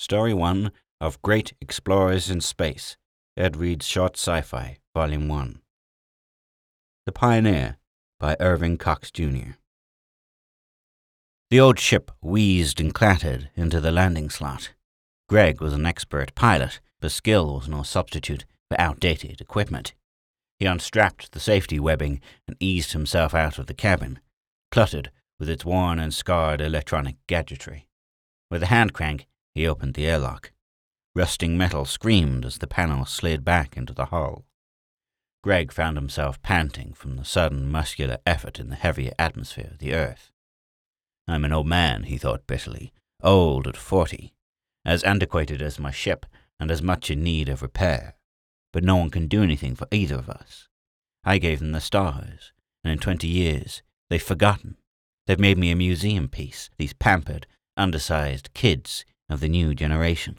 [0.00, 2.96] Story 1 of Great Explorers in Space,
[3.36, 5.60] Ed Reed's Short Sci-Fi, Volume 1.
[7.04, 7.78] The Pioneer
[8.20, 9.56] by Irving Cox, Jr.
[11.50, 14.70] The old ship wheezed and clattered into the landing slot.
[15.28, 19.94] Greg was an expert pilot, but skill was no substitute for outdated equipment.
[20.60, 24.20] He unstrapped the safety webbing and eased himself out of the cabin,
[24.70, 25.10] cluttered
[25.40, 27.88] with its worn and scarred electronic gadgetry.
[28.48, 30.52] With a hand crank, he opened the airlock.
[31.14, 34.44] Rusting metal screamed as the panel slid back into the hull.
[35.42, 39.94] Greg found himself panting from the sudden muscular effort in the heavier atmosphere of the
[39.94, 40.30] Earth.
[41.26, 42.92] I'm an old man, he thought bitterly,
[43.22, 44.32] old at forty,
[44.84, 46.26] as antiquated as my ship
[46.60, 48.14] and as much in need of repair.
[48.72, 50.68] But no one can do anything for either of us.
[51.24, 54.76] I gave them the stars, and in twenty years they've forgotten.
[55.26, 60.38] They've made me a museum piece, these pampered, undersized kids of the new generation.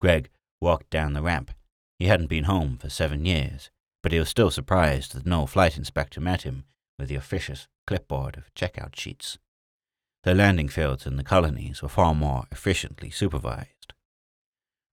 [0.00, 0.30] Greg
[0.60, 1.50] walked down the ramp.
[1.98, 3.70] He hadn't been home for seven years,
[4.02, 6.64] but he was still surprised that no flight inspector met him
[6.98, 9.38] with the officious clipboard of checkout sheets.
[10.24, 13.94] The landing fields in the colonies were far more efficiently supervised.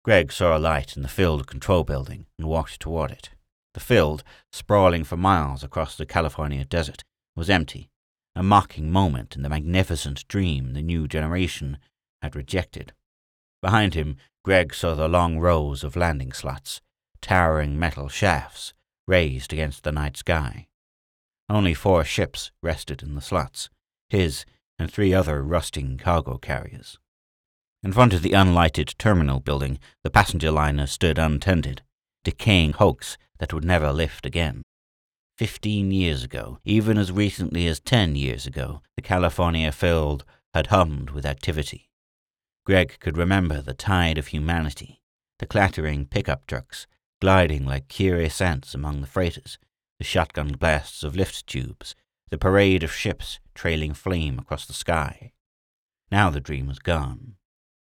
[0.04, 3.32] Greg saw a light in the field control building and walked toward it.
[3.74, 7.04] The field, sprawling for miles across the California desert,
[7.36, 7.90] was empty,
[8.36, 11.80] a mocking moment in the magnificent dream the new generation
[12.22, 12.94] had rejected.
[13.66, 16.82] Behind him, Greg saw the long rows of landing slots,
[17.20, 18.76] towering metal shafts
[19.08, 20.68] raised against the night sky.
[21.50, 23.72] Only four ships rested in the slots,
[24.08, 24.46] his
[24.78, 27.00] and three other rusting cargo carriers.
[27.82, 31.82] In front of the unlighted terminal building, the passenger liner stood untended,
[32.24, 34.62] decaying hulks that would never lift again.
[35.40, 41.10] Fifteen years ago, even as recently as ten years ago, the California field had hummed
[41.10, 41.90] with activity.
[42.66, 45.02] Greg could remember the tide of humanity,
[45.40, 46.88] the clattering pickup trucks
[47.22, 49.58] gliding like curious ants among the freighters,
[49.98, 51.96] the shotgun blasts of lift tubes,
[52.30, 55.32] the parade of ships trailing flame across the sky.
[56.12, 57.36] Now the dream was gone.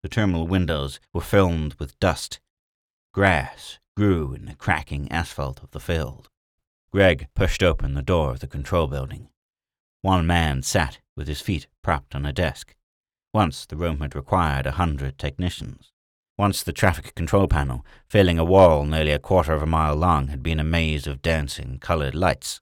[0.02, 2.40] The terminal windows were filmed with dust.
[3.14, 6.28] Grass grew in the cracking asphalt of the field.
[6.92, 9.28] Greg pushed open the door of the control building.
[10.02, 12.74] One man sat with his feet propped on a desk.
[13.34, 15.92] Once the room had required a hundred technicians.
[16.38, 20.28] Once the traffic control panel, filling a wall nearly a quarter of a mile long,
[20.28, 22.60] had been a maze of dancing colored lights.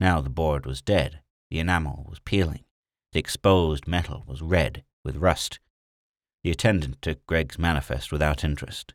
[0.00, 1.20] Now the board was dead,
[1.50, 2.64] the enamel was peeling,
[3.12, 5.60] the exposed metal was red with rust.
[6.42, 8.94] The attendant took Greg's manifest without interest.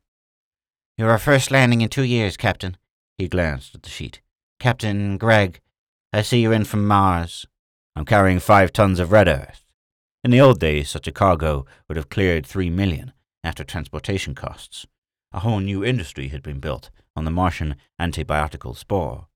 [0.98, 2.78] Your first landing in two years, Captain.
[3.18, 4.22] He glanced at the sheet.
[4.60, 5.60] Captain Greg,
[6.12, 7.46] I see you're in from Mars.
[7.96, 9.63] I'm carrying five tons of red earth.
[10.24, 13.12] In the old days, such a cargo would have cleared three million
[13.44, 14.86] after transportation costs.
[15.34, 19.28] A whole new industry had been built on the Martian antibiotical spore.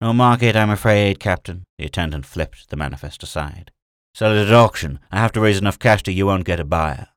[0.00, 1.64] No market, I'm afraid, Captain.
[1.78, 3.70] The attendant flipped the manifest aside.
[4.12, 4.98] Sell it at auction.
[5.12, 7.08] I have to raise enough cash that you won't get a buyer.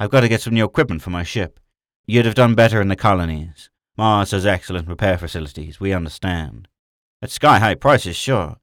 [0.00, 1.60] I've got to get some new equipment for my ship.
[2.06, 3.68] You'd have done better in the colonies.
[3.98, 6.68] Mars has excellent repair facilities, we understand.
[7.20, 8.56] At sky high prices, sure.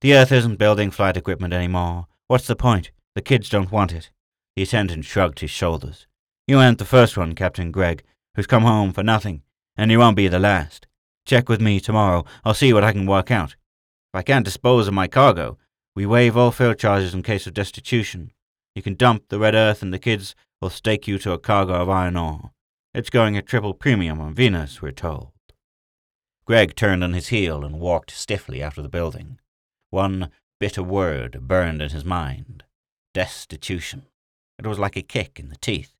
[0.00, 2.08] The Earth isn't building flight equipment anymore.
[2.32, 2.92] What's the point?
[3.14, 4.08] The kids don't want it.
[4.56, 6.06] The attendant shrugged his shoulders.
[6.46, 8.04] You ain't the first one, Captain Gregg,
[8.34, 9.42] who's come home for nothing,
[9.76, 10.86] and you won't be the last.
[11.26, 12.24] Check with me tomorrow.
[12.42, 13.50] I'll see what I can work out.
[13.50, 15.58] If I can't dispose of my cargo,
[15.94, 18.32] we waive all field charges in case of destitution.
[18.74, 21.74] You can dump the red earth and the kids will stake you to a cargo
[21.74, 22.52] of iron ore.
[22.94, 25.32] It's going at triple premium on Venus, we're told.
[26.46, 29.38] Gregg turned on his heel and walked stiffly out of the building.
[29.90, 30.30] One
[30.62, 32.62] bitter word burned in his mind
[33.14, 34.06] destitution.
[34.60, 35.92] It was like a kick in the teeth.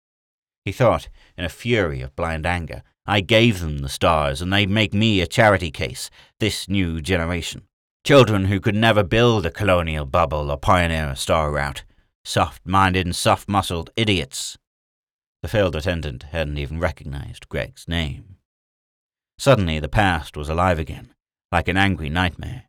[0.65, 4.67] He thought, in a fury of blind anger, I gave them the stars, and they
[4.67, 7.63] make me a charity case, this new generation.
[8.05, 11.83] Children who could never build a colonial bubble or pioneer a star route.
[12.25, 14.59] Soft minded and soft muscled idiots.
[15.43, 18.37] The field attendant hadn't even recognized Greg's name.
[19.41, 21.09] Suddenly, the past was alive again,
[21.51, 22.67] like an angry nightmare.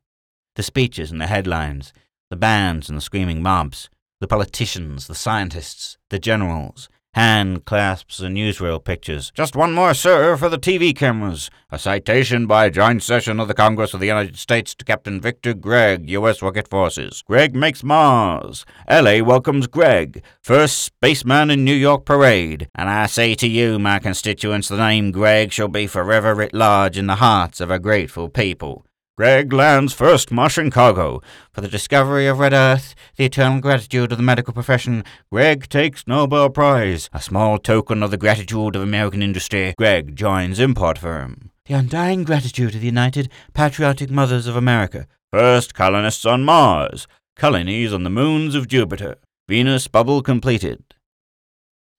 [0.55, 1.93] The speeches and the headlines,
[2.29, 3.89] the bands and the screaming mobs,
[4.21, 9.31] the politicians, the scientists, the generals, hand clasps and newsreel pictures.
[9.35, 11.49] Just one more, sir, for the TV cameras.
[11.71, 15.19] A citation by a joint session of the Congress of the United States to Captain
[15.19, 16.41] Victor Gregg, U.S.
[16.41, 17.23] Rocket Forces.
[17.27, 18.65] Gregg makes Mars.
[18.87, 19.21] L.A.
[19.21, 22.67] welcomes Gregg, first spaceman in New York parade.
[22.75, 26.97] And I say to you, my constituents, the name Gregg shall be forever writ large
[26.97, 28.85] in the hearts of a grateful people.
[29.15, 31.21] Greg lands first Martian cargo.
[31.51, 36.07] For the discovery of red earth, the eternal gratitude of the medical profession, Greg takes
[36.07, 37.11] Nobel Prize.
[37.13, 41.51] A small token of the gratitude of American industry, Greg joins import firm.
[41.67, 45.05] The undying gratitude of the United Patriotic Mothers of America.
[45.31, 47.05] First colonists on Mars.
[47.35, 49.17] Colonies on the moons of Jupiter.
[49.47, 50.83] Venus bubble completed.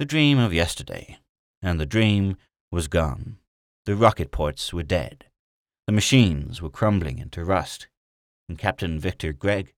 [0.00, 1.18] The dream of yesterday.
[1.62, 2.38] And the dream
[2.72, 3.36] was gone.
[3.86, 5.26] The rocket ports were dead.
[5.86, 7.88] The machines were crumbling into rust,
[8.48, 9.74] and Captain Victor Gregg,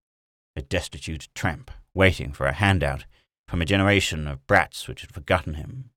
[0.55, 3.06] a destitute tramp, waiting for a handout
[3.49, 5.91] from a generation of brats which had forgotten him.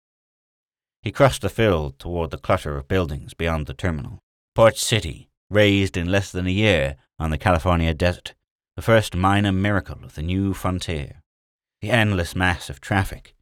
[1.01, 4.19] He crossed the field toward the clutter of buildings beyond the terminal.
[4.55, 8.33] Port City, raised in less than a year on the California desert,
[8.75, 11.21] the first minor miracle of the new frontier.
[11.81, 13.33] The endless mass of traffic,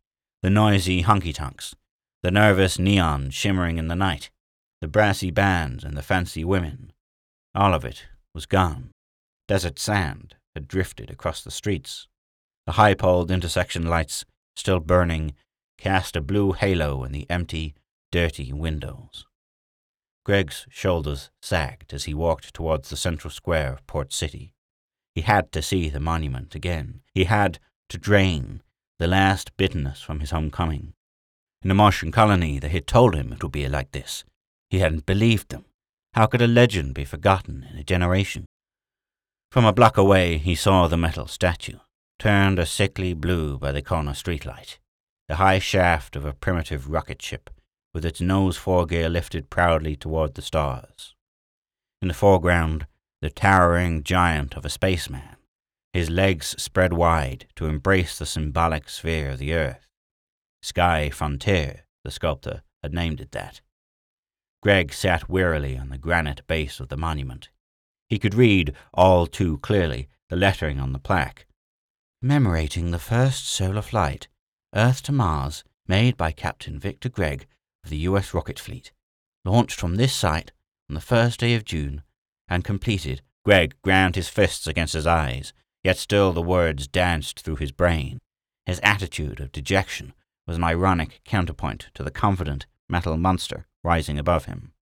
[0.44, 1.76] the noisy honky tonks,
[2.22, 4.30] the nervous neon shimmering in the night,
[4.82, 6.92] the brassy bands and the fancy women.
[7.56, 8.92] All of it was gone.
[9.48, 12.08] Desert sand had drifted across the streets.
[12.66, 14.26] The high poled intersection lights,
[14.56, 15.34] still burning,
[15.78, 17.76] cast a blue halo in the empty,
[18.12, 19.26] dirty windows.
[20.26, 24.54] Greg's shoulders sagged as he walked towards the central square of Port City.
[25.16, 27.02] He had to see the monument again.
[27.14, 27.60] He had
[27.90, 28.62] to drain
[29.00, 30.94] the last bitterness from his homecoming.
[31.62, 34.26] In the Martian colony, they had told him it would be like this,
[34.70, 35.66] he hadn't believed them.
[36.14, 38.46] How could a legend be forgotten in a generation?
[39.52, 41.80] From a block away, he saw the metal statue,
[42.20, 44.78] turned a sickly blue by the corner streetlight,
[45.28, 47.50] the high shaft of a primitive rocket ship,
[47.94, 51.16] with its nose foregear lifted proudly toward the stars.
[52.02, 52.88] In the foreground,
[53.22, 55.38] the towering giant of a spaceman,
[55.94, 59.88] his legs spread wide to embrace the symbolic sphere of the earth.
[60.62, 63.62] Sky Frontier, the sculptor had named it that.
[64.64, 67.50] Greg sat wearily on the granite base of the monument.
[68.10, 71.46] He could read, all too clearly, the lettering on the plaque.
[72.22, 74.28] Commemorating the first solar flight,
[74.74, 77.46] Earth to Mars, made by Captain Victor Gregg
[77.84, 78.34] of the U.S.
[78.34, 78.92] rocket fleet,
[79.46, 80.52] launched from this site
[80.90, 82.02] on the first day of June,
[82.48, 83.22] and completed.
[83.46, 88.20] Gregg ground his fists against his eyes, yet still the words danced through his brain.
[88.66, 90.14] His attitude of dejection
[90.46, 94.74] was an ironic counterpoint to the confident metal monster rising above him.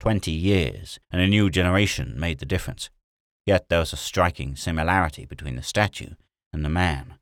[0.00, 2.90] Twenty years and a new generation made the difference.
[3.46, 6.14] Yet there was a striking similarity between the statue
[6.52, 7.14] and the man,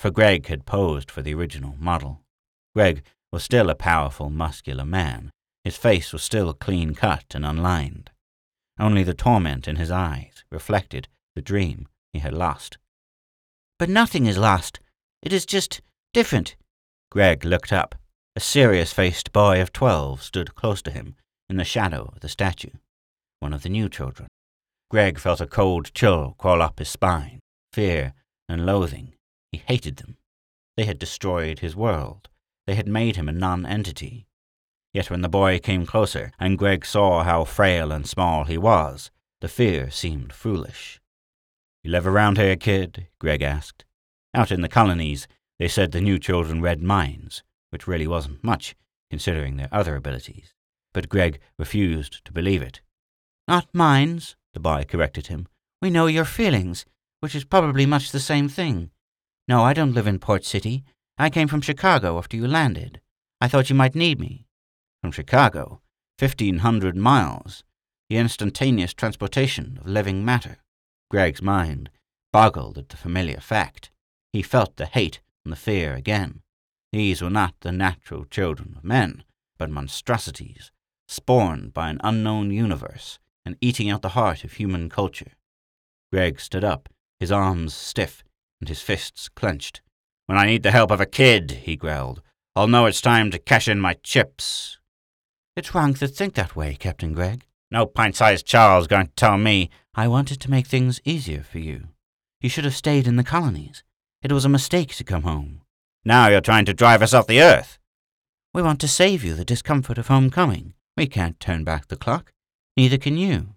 [0.00, 2.22] for Gregg had posed for the original model.
[2.74, 5.30] Gregg was still a powerful, muscular man.
[5.62, 8.10] His face was still clean cut and unlined.
[8.78, 12.76] Only the torment in his eyes reflected the dream he had lost.
[13.78, 14.80] But nothing is lost.
[15.22, 15.80] It is just
[16.12, 16.56] different.
[17.10, 17.94] Gregg looked up.
[18.36, 21.16] A serious faced boy of twelve stood close to him
[21.48, 22.76] in the shadow of the statue,
[23.40, 24.28] one of the new children.
[24.90, 27.40] Greg felt a cold chill crawl up his spine,
[27.72, 28.12] fear
[28.46, 29.14] and loathing.
[29.52, 30.18] He hated them.
[30.76, 32.28] They had destroyed his world.
[32.66, 34.26] They had made him a non-entity.
[34.92, 39.10] Yet when the boy came closer and Greg saw how frail and small he was,
[39.40, 41.00] the fear seemed foolish.
[41.82, 43.06] You live around here, kid?
[43.18, 43.86] Greg asked.
[44.34, 45.26] Out in the colonies,
[45.58, 48.74] they said the new children read minds, which really wasn't much,
[49.10, 50.54] considering their other abilities.
[50.92, 52.80] But Greg refused to believe it.
[53.48, 55.46] Not minds, the boy corrected him.
[55.82, 56.86] We know your feelings,
[57.20, 58.90] which is probably much the same thing.
[59.46, 60.84] No, I don't live in Port City.
[61.18, 63.00] I came from Chicago after you landed.
[63.40, 64.46] I thought you might need me.
[65.02, 65.80] From Chicago?
[66.18, 67.62] Fifteen hundred miles.
[68.08, 70.58] The instantaneous transportation of living matter.
[71.10, 71.90] Greg's mind
[72.32, 73.90] boggled at the familiar fact.
[74.32, 76.42] He felt the hate and the fear again.
[76.96, 79.22] These were not the natural children of men,
[79.58, 80.72] but monstrosities,
[81.06, 85.32] spawned by an unknown universe and eating out the heart of human culture.
[86.10, 86.88] Greg stood up,
[87.20, 88.24] his arms stiff
[88.60, 89.82] and his fists clenched.
[90.24, 92.22] When I need the help of a kid, he growled,
[92.54, 94.78] I'll know it's time to cash in my chips.
[95.54, 97.44] It's wrong to think that way, Captain Gregg.
[97.70, 99.68] No pint-sized Charles going to tell me.
[99.94, 101.88] I wanted to make things easier for you.
[102.40, 103.84] You should have stayed in the colonies.
[104.22, 105.60] It was a mistake to come home.
[106.06, 107.80] Now you're trying to drive us off the earth.
[108.54, 110.74] We want to save you the discomfort of homecoming.
[110.96, 112.32] We can't turn back the clock.
[112.76, 113.56] Neither can you.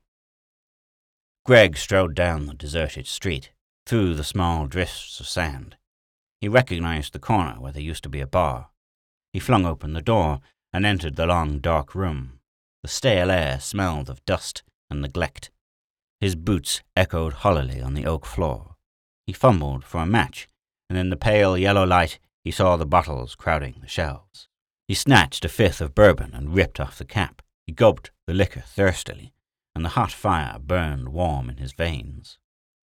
[1.46, 3.52] Greg strode down the deserted street,
[3.86, 5.78] through the small drifts of sand.
[6.42, 8.70] He recognized the corner where there used to be a bar.
[9.32, 10.40] He flung open the door
[10.74, 12.40] and entered the long, dark room.
[12.82, 15.52] The stale air smelled of dust and neglect.
[16.20, 18.76] His boots echoed hollowly on the oak floor.
[19.28, 20.48] He fumbled for a match,
[20.90, 24.48] and in the pale yellow light he saw the bottles crowding the shelves.
[24.88, 27.42] He snatched a fifth of bourbon and ripped off the cap.
[27.66, 29.34] He gulped the liquor thirstily
[29.76, 32.38] and the hot fire burned warm in his veins.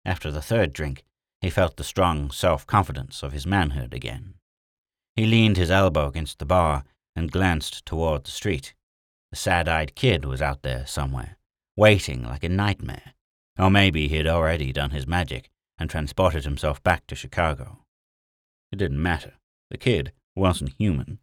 [0.05, 1.03] After the third drink,
[1.41, 4.35] he felt the strong self confidence of his manhood again.
[5.15, 6.83] He leaned his elbow against the bar
[7.15, 8.73] and glanced toward the street.
[9.31, 11.37] The sad eyed kid was out there somewhere,
[11.75, 13.13] waiting like a nightmare.
[13.57, 17.79] Or maybe he had already done his magic and transported himself back to Chicago.
[18.71, 19.33] It didn't matter.
[19.69, 21.19] The kid wasn't human.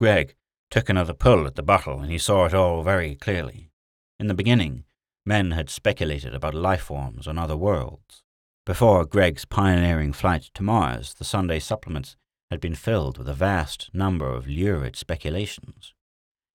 [0.00, 0.34] Greg
[0.70, 3.70] took another pull at the bottle and he saw it all very clearly.
[4.18, 4.84] In the beginning,
[5.24, 8.22] men had speculated about life forms on other worlds.
[8.66, 12.16] Before Greg's pioneering flight to Mars, the Sunday supplements
[12.50, 15.94] had been filled with a vast number of lurid speculations.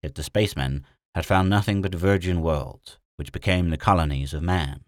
[0.01, 4.82] Yet the spacemen had found nothing but virgin worlds, which became the colonies of man.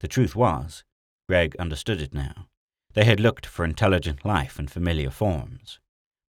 [0.00, 0.84] The truth was,
[1.28, 2.48] Greg understood it now.
[2.94, 5.80] They had looked for intelligent life in familiar forms.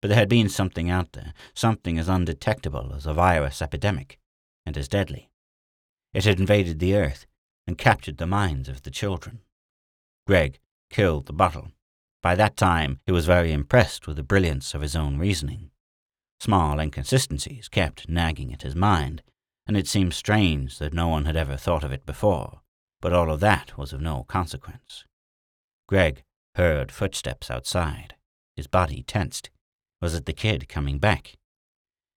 [0.02, 4.18] But there had been something out there, something as undetectable as a virus epidemic,
[4.64, 5.30] and as deadly.
[6.12, 7.26] It had invaded the Earth
[7.66, 9.40] and captured the minds of the children.
[10.26, 10.58] Greg
[10.90, 11.72] killed the bottle.
[12.22, 15.70] By that time, he was very impressed with the brilliance of his own reasoning.
[16.40, 19.22] Small inconsistencies kept nagging at his mind,
[19.66, 22.60] and it seemed strange that no one had ever thought of it before,
[23.00, 25.04] but all of that was of no consequence.
[25.88, 26.24] Greg
[26.56, 28.14] heard footsteps outside.
[28.56, 29.50] His body tensed.
[30.00, 31.34] Was it the kid coming back?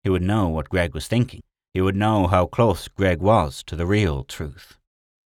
[0.02, 1.42] He would know what Greg was thinking.
[1.75, 4.78] He would know how close Greg was to the real truth.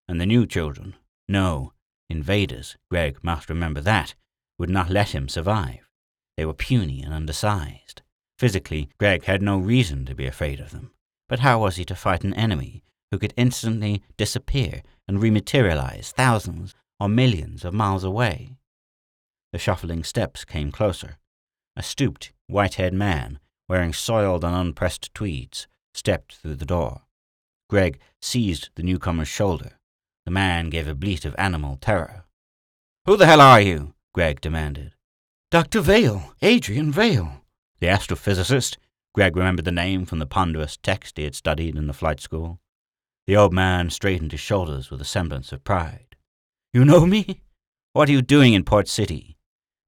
[0.08, 0.96] And the new children,
[1.28, 1.74] no,
[2.10, 4.16] invaders, Greg must remember that,
[4.58, 5.88] would not let him survive.
[6.38, 8.02] They were puny and undersized.
[8.40, 10.92] Physically, Greg had no reason to be afraid of them.
[11.30, 16.74] But how was he to fight an enemy who could instantly disappear and rematerialize thousands
[17.00, 18.58] or millions of miles away?
[19.52, 21.18] The shuffling steps came closer.
[21.76, 27.02] A stooped, white haired man, wearing soiled and unpressed tweeds, stepped through the door.
[27.70, 29.80] Greg seized the newcomer's shoulder.
[30.26, 32.26] The man gave a bleat of animal terror.
[33.06, 33.94] Who the hell are you?
[34.14, 34.94] Greg demanded.
[35.50, 35.82] Dr.
[35.82, 37.42] Vale, Adrian Vale.
[37.80, 38.78] The astrophysicist?
[39.14, 42.60] Greg remembered the name from the ponderous text he had studied in the flight school.
[43.28, 46.16] The old man straightened his shoulders with a semblance of pride.
[46.74, 47.42] You know me?
[47.94, 49.38] What are you doing in Port City?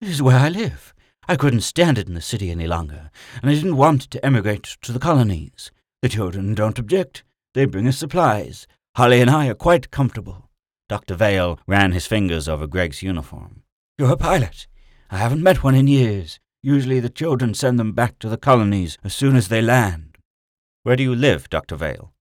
[0.05, 0.93] Is where I live.
[1.29, 3.09] I couldn't stand it in the city any longer,
[3.41, 5.71] and I didn't want to emigrate to the colonies.
[6.01, 7.23] The children don't object.
[7.53, 8.67] They bring us supplies.
[8.97, 10.49] Holly and I are quite comfortable.
[10.89, 11.15] Dr.
[11.15, 13.63] Vale ran his fingers over Greg's uniform.
[13.97, 14.67] You're a pilot.
[15.09, 16.37] I haven't met one in years.
[16.61, 20.17] Usually the children send them back to the colonies as soon as they land.
[20.83, 21.77] Where do you live, Dr.
[21.77, 22.11] Vale?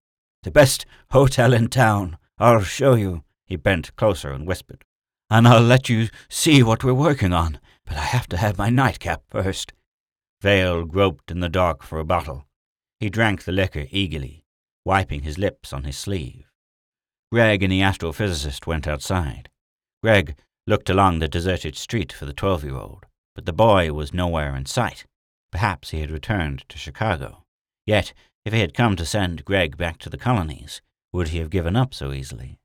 [0.45, 2.17] The best hotel in town.
[2.39, 3.25] I'll show you.
[3.45, 4.85] He bent closer and whispered.
[5.29, 8.71] And I'll let you see what we're working on but I have to have my
[8.71, 9.73] nightcap first.
[10.41, 12.47] Vale groped in the dark for a bottle.
[12.99, 14.45] He drank the liquor eagerly,
[14.85, 16.51] wiping his lips on his sleeve.
[17.31, 19.49] Greg and the astrophysicist went outside.
[20.03, 20.37] Greg
[20.67, 24.55] looked along the deserted street for the twelve year old, but the boy was nowhere
[24.55, 25.07] in sight.
[25.51, 27.45] Perhaps he had returned to Chicago.
[27.87, 28.13] Yet,
[28.45, 31.77] if he had come to send Greg back to the colonies, would he have given
[31.77, 32.59] up so easily?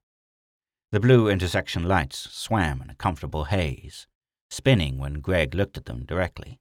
[0.92, 4.08] The blue intersection lights swam in a comfortable haze
[4.50, 6.60] spinning when Greg looked at them directly.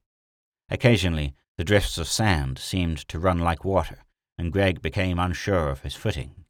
[0.68, 4.04] Occasionally, the drifts of sand seemed to run like water,
[4.36, 6.44] and Greg became unsure of his footing.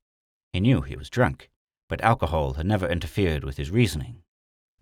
[0.52, 1.50] He knew he was drunk,
[1.88, 4.22] but alcohol had never interfered with his reasoning.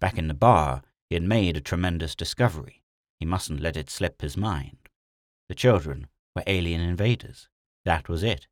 [0.00, 2.82] Back in the bar, he had made a tremendous discovery.
[3.18, 4.88] He mustn't let it slip his mind.
[5.48, 7.48] The children were alien invaders.
[7.84, 8.46] That was it.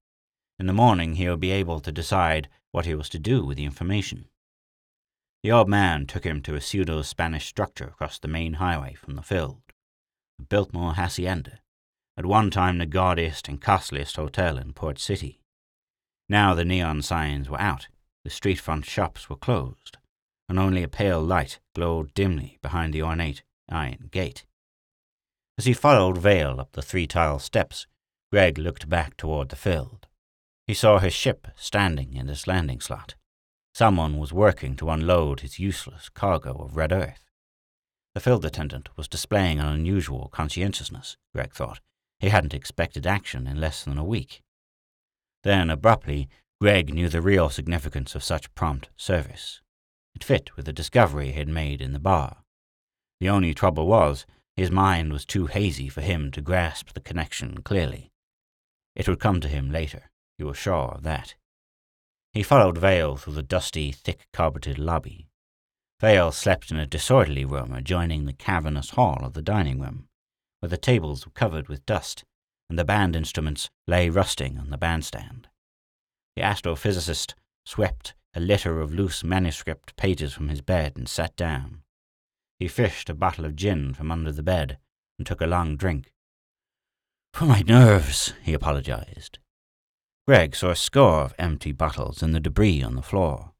[0.58, 3.56] In the morning, he would be able to decide what he was to do with
[3.56, 4.28] the information.
[5.42, 9.16] The old man took him to a pseudo Spanish structure across the main highway from
[9.16, 9.62] the field,
[10.38, 11.58] the Biltmore Hacienda,
[12.16, 15.40] at one time the gaudiest and costliest hotel in Port City.
[16.28, 17.88] Now the neon signs were out,
[18.22, 19.96] the street front shops were closed,
[20.48, 24.44] and only a pale light glowed dimly behind the ornate iron gate.
[25.58, 27.88] As he followed Vale up the three tile steps,
[28.30, 30.06] Greg looked back toward the field.
[30.68, 33.16] He saw his ship standing in its landing slot.
[33.74, 37.24] Someone was working to unload his useless cargo of red earth.
[38.14, 41.80] The field attendant was displaying an unusual conscientiousness, Greg thought.
[42.20, 44.42] He hadn't expected action in less than a week.
[45.42, 46.28] Then, abruptly,
[46.60, 49.62] Greg knew the real significance of such prompt service.
[50.14, 52.44] It fit with the discovery he had made in the bar.
[53.20, 57.62] The only trouble was, his mind was too hazy for him to grasp the connection
[57.62, 58.12] clearly.
[58.94, 61.34] It would come to him later, he was sure of that.
[62.32, 65.26] He followed Vale through the dusty, thick carpeted lobby.
[66.00, 70.08] Vale slept in a disorderly room adjoining the cavernous hall of the dining room,
[70.60, 72.24] where the tables were covered with dust
[72.70, 75.48] and the band instruments lay rusting on the bandstand.
[76.34, 77.34] The astrophysicist
[77.66, 81.82] swept a litter of loose manuscript pages from his bed and sat down.
[82.58, 84.78] He fished a bottle of gin from under the bed
[85.18, 86.10] and took a long drink.
[87.34, 89.38] For my nerves, he apologized.
[90.26, 93.52] Greg saw a score of empty bottles and the debris on the floor.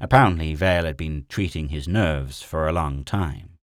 [0.00, 3.58] Apparently, Vale had been treating his nerves for a long time.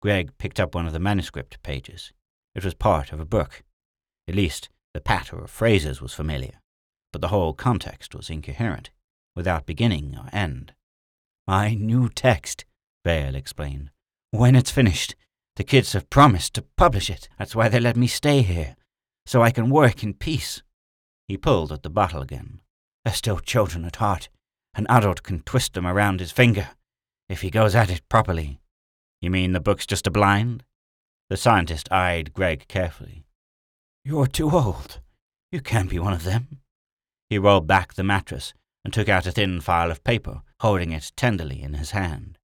[0.00, 2.12] Greg picked up one of the manuscript pages.
[2.54, 3.62] It was part of a book.
[4.26, 6.60] At least, the patter of phrases was familiar,
[7.12, 8.90] but the whole context was incoherent,
[9.36, 10.72] without beginning or end.
[11.46, 12.64] My new text,
[13.04, 13.90] Vale explained.
[14.30, 15.14] When it's finished,
[15.56, 17.28] the kids have promised to publish it.
[17.38, 18.76] That's why they let me stay here,
[19.26, 20.62] so I can work in peace.
[21.30, 22.60] He pulled at the bottle again.
[23.04, 24.28] They're still children at heart.
[24.74, 26.70] An adult can twist them around his finger,
[27.28, 28.60] if he goes at it properly.
[29.20, 30.64] You mean the book's just a blind?
[31.28, 33.26] The scientist eyed Greg carefully.
[34.04, 34.98] You're too old.
[35.52, 36.62] You can't be one of them.
[37.28, 38.52] He rolled back the mattress
[38.84, 42.38] and took out a thin file of paper, holding it tenderly in his hand.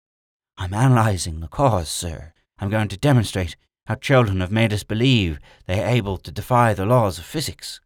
[0.56, 2.34] I'm analyzing the cause, sir.
[2.60, 6.72] I'm going to demonstrate how children have made us believe they are able to defy
[6.72, 7.80] the laws of physics.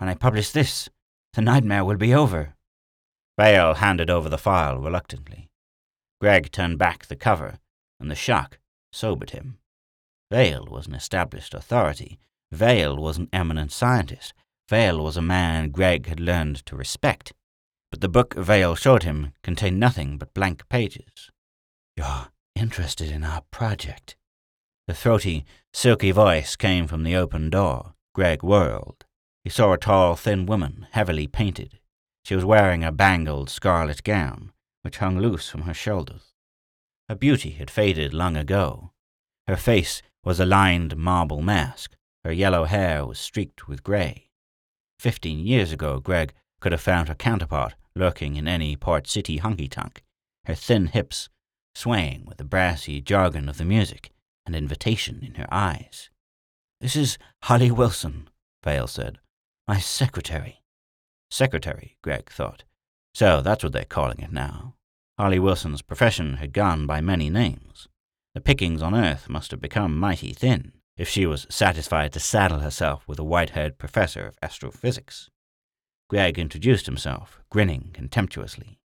[0.00, 0.88] When I publish this,
[1.34, 2.54] the nightmare will be over.
[3.38, 5.50] Vale handed over the file reluctantly.
[6.22, 7.58] Greg turned back the cover,
[8.00, 8.58] and the shock
[8.90, 9.58] sobered him.
[10.30, 12.18] Vale was an established authority.
[12.50, 14.32] Vale was an eminent scientist.
[14.70, 17.34] Vale was a man Greg had learned to respect.
[17.90, 21.30] But the book Vale showed him contained nothing but blank pages.
[21.94, 24.16] You're interested in our project?
[24.86, 27.92] The throaty, silky voice came from the open door.
[28.14, 29.04] Greg whirled.
[29.42, 31.78] He saw a tall, thin woman, heavily painted.
[32.24, 36.34] She was wearing a bangled scarlet gown, which hung loose from her shoulders.
[37.08, 38.92] Her beauty had faded long ago.
[39.46, 41.96] Her face was a lined marble mask.
[42.24, 44.28] Her yellow hair was streaked with grey.
[44.98, 49.68] Fifteen years ago, Greg could have found her counterpart lurking in any port city honky
[49.68, 50.02] tonk,
[50.44, 51.30] her thin hips
[51.74, 54.10] swaying with the brassy jargon of the music
[54.44, 56.10] and invitation in her eyes.
[56.80, 58.28] This is Holly Wilson,
[58.62, 59.18] Vale said.
[59.70, 60.64] My secretary.
[61.30, 62.64] Secretary, Greg thought.
[63.14, 64.74] So that's what they're calling it now.
[65.16, 67.86] Holly Wilson's profession had gone by many names.
[68.34, 72.58] The pickings on Earth must have become mighty thin if she was satisfied to saddle
[72.58, 75.30] herself with a white haired professor of astrophysics.
[76.08, 78.80] Greg introduced himself, grinning contemptuously.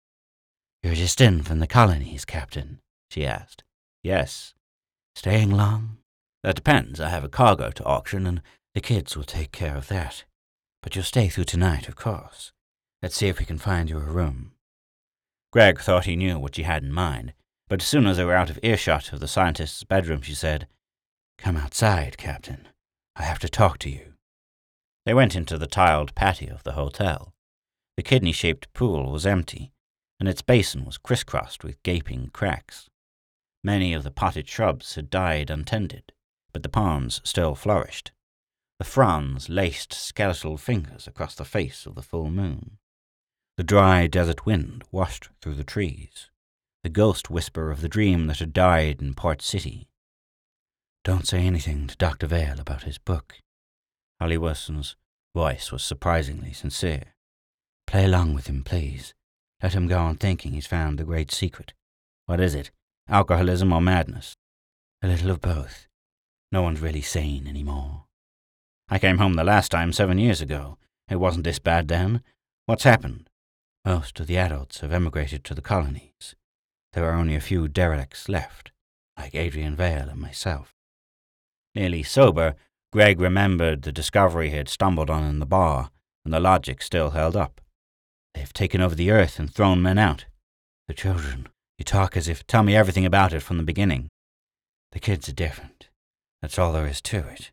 [0.82, 3.64] You're just in from the colonies, Captain, she asked.
[4.02, 4.52] Yes.
[5.16, 5.96] Staying long?
[6.42, 7.00] That depends.
[7.00, 8.42] I have a cargo to auction, and
[8.74, 10.24] the kids will take care of that.
[10.84, 12.52] But you'll stay through tonight, of course.
[13.02, 14.52] Let's see if we can find you a room.
[15.50, 17.32] Greg thought he knew what she had in mind,
[17.68, 20.68] but as soon as they were out of earshot of the scientist's bedroom, she said,
[21.38, 22.68] Come outside, Captain.
[23.16, 24.12] I have to talk to you.
[25.06, 27.32] They went into the tiled patio of the hotel.
[27.96, 29.72] The kidney shaped pool was empty,
[30.20, 32.90] and its basin was crisscrossed with gaping cracks.
[33.62, 36.12] Many of the potted shrubs had died untended,
[36.52, 38.12] but the palms still flourished.
[38.78, 42.78] The fronds laced skeletal fingers across the face of the full moon.
[43.56, 46.30] The dry desert wind washed through the trees,
[46.82, 49.88] the ghost whisper of the dream that had died in Port City.
[51.04, 52.26] Don't say anything to Dr.
[52.26, 53.36] Vale about his book.
[54.20, 54.96] Holly Wilson's
[55.34, 57.14] voice was surprisingly sincere.
[57.86, 59.14] Play along with him, please.
[59.62, 61.74] Let him go on thinking he's found the great secret.
[62.26, 62.70] What is it?
[63.08, 64.34] Alcoholism or madness?
[65.02, 65.86] A little of both.
[66.50, 68.03] No one's really sane anymore.
[68.88, 70.78] I came home the last time seven years ago.
[71.08, 72.22] It wasn't this bad then.
[72.66, 73.28] What's happened?
[73.84, 76.34] Most of the adults have emigrated to the colonies.
[76.92, 78.72] There are only a few derelicts left,
[79.18, 80.74] like Adrian Vale and myself.
[81.74, 82.54] Nearly sober,
[82.92, 85.90] Greg remembered the discovery he had stumbled on in the bar,
[86.24, 87.60] and the logic still held up.
[88.34, 90.26] They've taken over the earth and thrown men out.
[90.88, 94.08] The children, you talk as if, tell me everything about it from the beginning.
[94.92, 95.88] The kids are different.
[96.40, 97.50] That's all there is to it.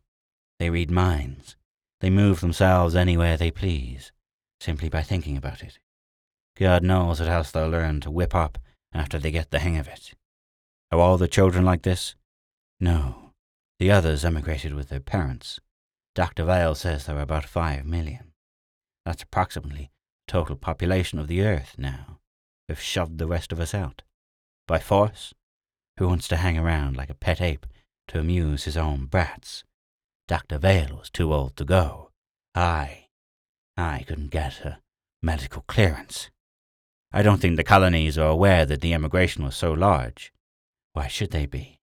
[0.61, 1.55] They read minds.
[2.01, 4.11] They move themselves anywhere they please,
[4.59, 5.79] simply by thinking about it.
[6.55, 8.59] God knows what else they'll learn to whip up
[8.93, 10.13] after they get the hang of it.
[10.91, 12.13] Are all the children like this?
[12.79, 13.31] No.
[13.79, 15.59] The others emigrated with their parents.
[16.13, 16.43] Dr.
[16.43, 18.31] Vale says there are about five million.
[19.03, 19.89] That's approximately
[20.27, 22.19] the total population of the earth now.
[22.67, 24.03] They've shoved the rest of us out.
[24.67, 25.33] By force?
[25.97, 27.65] Who wants to hang around like a pet ape
[28.09, 29.63] to amuse his own brats?
[30.31, 30.59] Dr.
[30.59, 32.11] Vale was too old to go.
[32.55, 33.07] I,
[33.75, 34.79] I couldn't get a
[35.21, 36.29] medical clearance.
[37.11, 40.31] I don't think the colonies are aware that the emigration was so large.
[40.93, 41.81] Why should they be?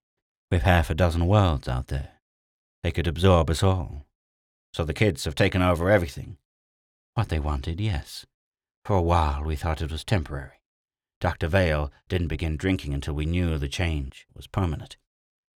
[0.51, 2.21] We've half a dozen worlds out there.
[2.83, 4.07] They could absorb us all.
[4.73, 6.39] So the kids have taken over everything.
[7.13, 8.25] What they wanted, yes.
[8.83, 10.63] For a while we thought it was temporary.
[11.21, 11.49] Dr.
[11.49, 14.97] Vale didn't begin drinking until we knew the change was permanent.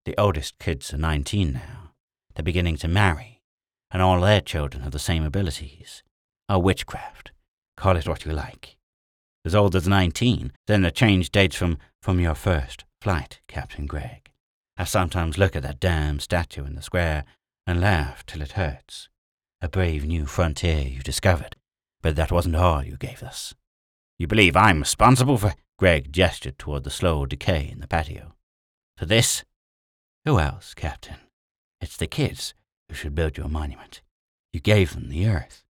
[0.05, 1.90] The oldest kids are 19 now.
[2.35, 3.43] They're beginning to marry,
[3.91, 6.03] and all their children have the same abilities.
[6.49, 7.33] A witchcraft.
[7.77, 8.77] Call it what you like.
[9.45, 14.31] As old as 19, then the change dates from, from your first flight, Captain Gregg.
[14.77, 17.25] I sometimes look at that damn statue in the square
[17.67, 19.09] and laugh till it hurts.
[19.63, 21.57] A brave new frontier you discovered,
[22.03, 23.55] but that wasn't all you gave us.
[24.19, 25.55] You believe I'm responsible for?
[25.79, 28.35] Gregg gestured toward the slow decay in the patio.
[28.97, 29.45] For this?
[30.27, 31.17] Who else, Captain?
[31.81, 32.55] It's the kids
[32.89, 34.03] who should build your monument.
[34.53, 35.65] You gave them the earth.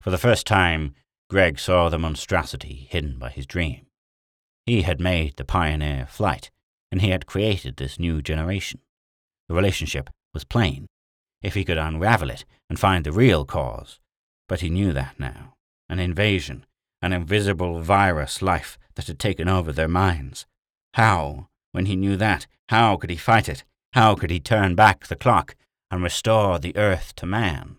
[0.00, 0.94] For the first time,
[1.28, 3.86] Gregg saw the monstrosity hidden by his dream.
[4.64, 6.50] He had made the pioneer flight,
[6.90, 8.80] and he had created this new generation.
[9.48, 10.86] The relationship was plain,
[11.42, 14.00] if he could unravel it and find the real cause.
[14.48, 15.54] But he knew that now.
[15.88, 16.66] An invasion,
[17.02, 20.46] an invisible virus life that had taken over their minds.
[20.94, 23.64] How, when he knew that, how could he fight it?
[23.96, 25.56] How could he turn back the clock
[25.90, 27.76] and restore the earth to man?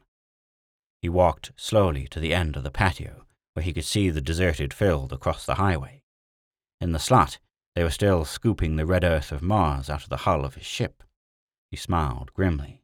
[0.99, 4.73] He walked slowly to the end of the patio, where he could see the deserted
[4.73, 6.01] field across the highway.
[6.81, 7.37] In the slot,
[7.75, 10.65] they were still scooping the red earth of Mars out of the hull of his
[10.65, 11.03] ship.
[11.69, 12.81] He smiled grimly.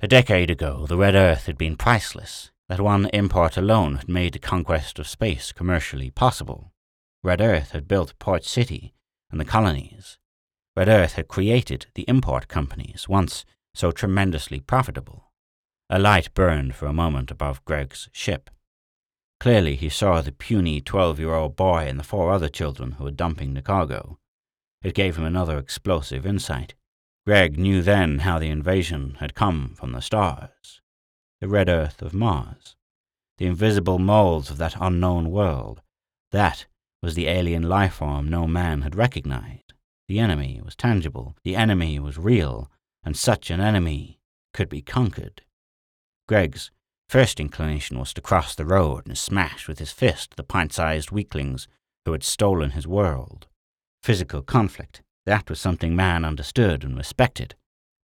[0.00, 2.50] A decade ago, the red earth had been priceless.
[2.70, 6.72] That one import alone had made the conquest of space commercially possible.
[7.22, 8.94] Red Earth had built Port City
[9.30, 10.16] and the colonies.
[10.76, 15.30] Red Earth had created the import companies, once so tremendously profitable.
[15.88, 18.50] A light burned for a moment above Gregg's ship.
[19.38, 23.54] Clearly he saw the puny twelve-year-old boy and the four other children who were dumping
[23.54, 24.18] the cargo.
[24.82, 26.74] It gave him another explosive insight.
[27.26, 30.80] Gregg knew then how the invasion had come from the stars.
[31.40, 32.76] The red earth of Mars.
[33.38, 35.80] The invisible molds of that unknown world.
[36.32, 36.66] That
[37.02, 39.63] was the alien life form no man had recognized.
[40.08, 42.70] The enemy was tangible, the enemy was real,
[43.02, 44.20] and such an enemy
[44.52, 45.42] could be conquered.
[46.28, 46.70] Gregg's
[47.08, 51.68] first inclination was to cross the road and smash with his fist the pint-sized weaklings
[52.04, 53.46] who had stolen his world.
[54.02, 57.54] Physical conflict, that was something man understood and respected.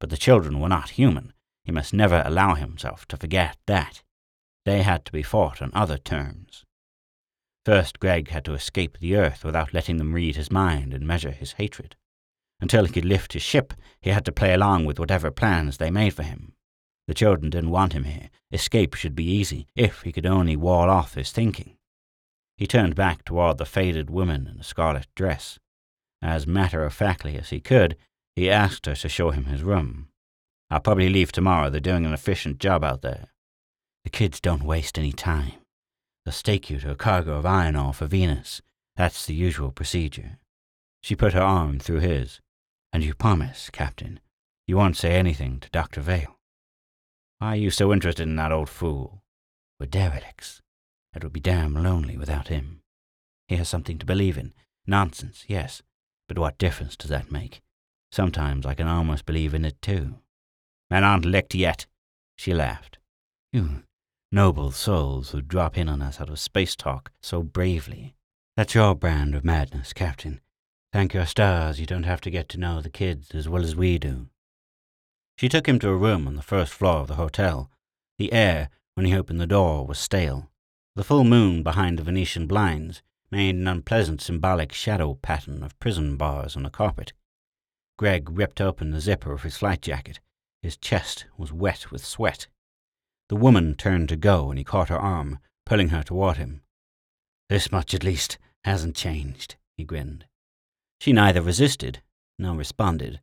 [0.01, 1.33] But the children were not human.
[1.65, 4.03] He must never allow himself to forget that.
[4.65, 6.65] They had to be fought on other terms.
[7.69, 11.33] First, Gregg had to escape the earth without letting them read his mind and measure
[11.33, 11.97] his hatred.
[12.63, 15.91] Until he could lift his ship, he had to play along with whatever plans they
[15.91, 16.55] made for him.
[17.09, 18.31] The children didn't want him here.
[18.51, 21.77] Escape should be easy, if he could only wall off his thinking.
[22.57, 25.59] He turned back toward the faded woman in the scarlet dress.
[26.23, 27.99] As matter of factly as he could,
[28.35, 30.09] he asked her to show him his room.
[30.71, 31.69] I'll probably leave tomorrow.
[31.69, 33.27] They're doing an efficient job out there.
[34.05, 35.53] The kids don't waste any time.
[36.29, 38.61] They'll stake you to a cargo of iron ore for Venus.
[38.97, 40.37] That's the usual procedure.
[41.01, 42.43] She put her arm through his.
[42.93, 44.21] And you promise, Captain,
[44.67, 46.03] you won't say anything to Dr.
[46.03, 46.37] Vale.
[47.39, 49.23] Why are you so interested in that old fool?
[49.81, 50.61] We're derelicts.
[51.17, 52.83] It would be damn lonely without him.
[53.47, 54.53] He has something to believe in.
[54.87, 55.81] Nonsense, yes.
[56.29, 57.63] But what difference does that make?
[58.13, 60.17] Sometimes I can almost believe in it too.
[60.91, 61.87] Men aren't licked yet.
[62.37, 62.99] She laughed.
[63.51, 63.85] You
[64.31, 68.15] noble souls who drop in on us out of space talk so bravely.
[68.57, 70.41] That's your brand of madness, Captain.
[70.93, 73.77] Thank your stars you don't have to get to know the kids as well as
[73.77, 74.29] we do.
[75.37, 77.71] She took him to a room on the first floor of the hotel.
[78.19, 80.51] The air, when he opened the door, was stale.
[80.97, 86.17] The full moon behind the Venetian blinds made an unpleasant symbolic shadow pattern of prison
[86.17, 87.13] bars on the carpet.
[87.97, 90.21] Gregg ripped open the zipper of his flight jacket.
[90.63, 92.49] His chest was wet with sweat.
[93.29, 96.63] The woman turned to go, and he caught her arm, pulling her toward him.
[97.49, 100.27] This much, at least, hasn't changed, he grinned.
[101.01, 102.03] She neither resisted
[102.39, 103.21] nor responded.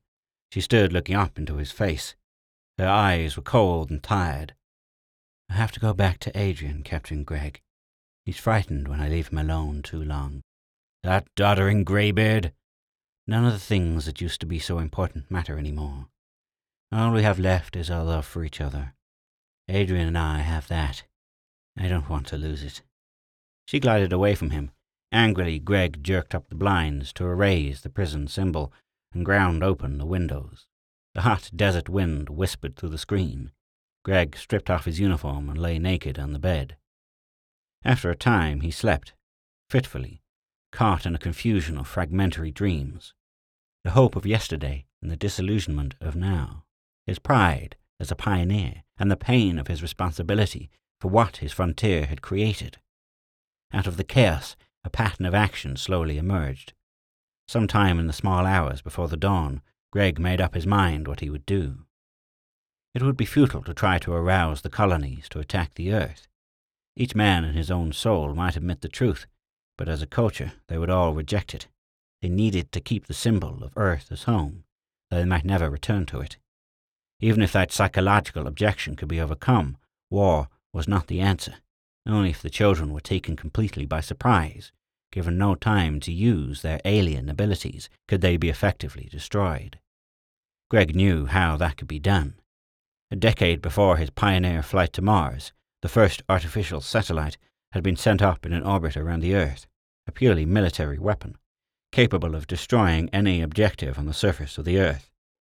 [0.51, 2.15] She stood looking up into his face.
[2.77, 4.55] Her eyes were cold and tired.
[5.49, 7.61] I have to go back to Adrian, Captain Gregg.
[8.25, 10.41] He's frightened when I leave him alone too long.
[11.03, 12.51] That doddering greybeard?
[13.27, 16.07] None of the things that used to be so important matter any more.
[16.91, 18.94] All we have left is our love for each other.
[19.67, 21.03] Adrian and I have that.
[21.77, 22.81] I don't want to lose it.
[23.65, 24.71] She glided away from him.
[25.11, 28.71] Angrily, Gregg jerked up the blinds to erase the prison symbol
[29.13, 30.67] and ground open the windows.
[31.13, 33.51] The hot desert wind whispered through the screen.
[34.03, 36.75] Gregg stripped off his uniform and lay naked on the bed.
[37.83, 39.13] After a time, he slept,
[39.69, 40.21] fitfully,
[40.71, 43.13] caught in a confusion of fragmentary dreams.
[43.83, 46.65] The hope of yesterday and the disillusionment of now.
[47.07, 52.05] His pride as a pioneer and the pain of his responsibility for what his frontier
[52.05, 52.77] had created.
[53.73, 56.73] Out of the chaos, a pattern of action slowly emerged.
[57.47, 61.19] Some time in the small hours before the dawn, Greg made up his mind what
[61.19, 61.85] he would do.
[62.93, 66.27] It would be futile to try to arouse the colonies to attack the Earth.
[66.95, 69.27] Each man in his own soul might admit the truth,
[69.77, 71.67] but as a culture they would all reject it.
[72.21, 74.63] They needed to keep the symbol of Earth as home,
[75.09, 76.37] though they might never return to it.
[77.25, 79.77] Even if that psychological objection could be overcome,
[80.11, 81.55] war was not the answer.
[82.05, 84.71] Only if the children were taken completely by surprise,
[85.11, 89.79] given no time to use their alien abilities, could they be effectively destroyed.
[90.69, 92.35] Greg knew how that could be done.
[93.09, 97.39] A decade before his pioneer flight to Mars, the first artificial satellite
[97.71, 99.65] had been sent up in an orbit around the Earth,
[100.05, 101.39] a purely military weapon,
[101.91, 105.09] capable of destroying any objective on the surface of the Earth.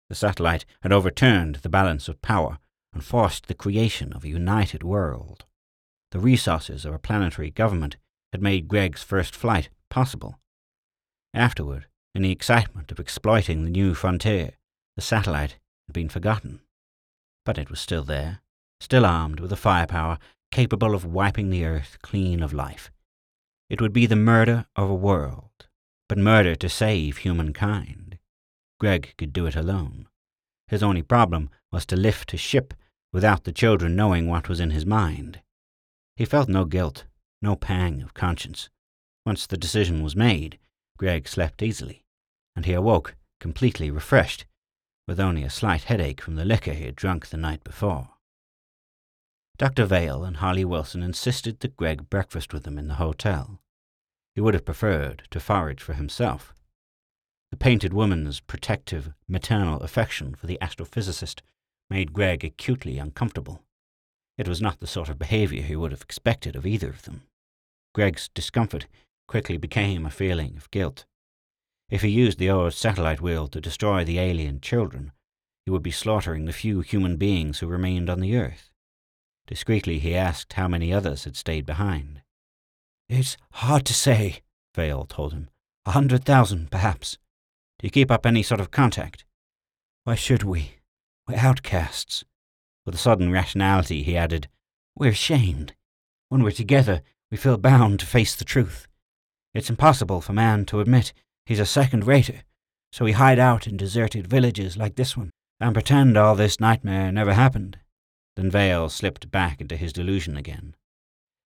[0.09, 2.59] The satellite had overturned the balance of power
[2.93, 5.45] and forced the creation of a united world.
[6.11, 7.97] The resources of a planetary government
[8.31, 10.39] had made Greg's first flight possible.
[11.33, 14.51] Afterward, in the excitement of exploiting the new frontier,
[14.95, 16.61] the satellite had been forgotten.
[17.45, 18.39] But it was still there,
[18.79, 20.19] still armed with a firepower
[20.51, 22.91] capable of wiping the earth clean of life.
[23.69, 25.67] It would be the murder of a world,
[26.07, 28.04] but murder to save humankind.
[28.79, 30.07] Greg could do it alone.
[30.67, 32.73] His only problem was to lift his ship
[33.13, 35.41] without the children knowing what was in his mind.
[36.15, 37.05] He felt no guilt,
[37.41, 38.69] no pang of conscience.
[39.25, 40.59] Once the decision was made,
[40.97, 42.03] Greg slept easily,
[42.55, 44.45] and he awoke completely refreshed
[45.07, 48.09] with only a slight headache from the liquor he had drunk the night before.
[49.57, 49.85] Dr.
[49.85, 53.59] Vale and Holly Wilson insisted that Greg breakfast with them in the hotel.
[54.33, 56.54] He would have preferred to forage for himself.
[57.51, 61.41] The painted woman's protective, maternal affection for the astrophysicist
[61.89, 63.61] made Greg acutely uncomfortable.
[64.37, 67.21] It was not the sort of behavior he would have expected of either of them.
[67.93, 68.87] Greg's discomfort
[69.27, 71.05] quickly became a feeling of guilt.
[71.89, 75.11] If he used the old satellite wheel to destroy the alien children,
[75.65, 78.69] he would be slaughtering the few human beings who remained on the Earth.
[79.47, 82.21] Discreetly he asked how many others had stayed behind.
[83.07, 84.41] It's hard to say,
[84.75, 85.49] Vale told him.
[85.85, 87.17] A hundred thousand, perhaps.
[87.81, 89.25] You keep up any sort of contact?
[90.03, 90.75] Why should we?
[91.27, 92.23] We're outcasts.
[92.85, 94.47] With a sudden rationality, he added,
[94.95, 95.73] We're ashamed.
[96.29, 98.87] When we're together, we feel bound to face the truth.
[99.53, 101.13] It's impossible for man to admit
[101.45, 102.41] He's a second rater,
[102.91, 107.11] so we hide out in deserted villages like this one and pretend all this nightmare
[107.11, 107.77] never happened.
[108.35, 110.75] Then Vale slipped back into his delusion again.